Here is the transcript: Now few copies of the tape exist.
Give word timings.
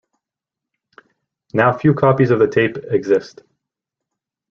Now 1.53 1.77
few 1.77 1.93
copies 1.93 2.31
of 2.31 2.39
the 2.39 2.47
tape 2.47 2.75
exist. 2.89 3.41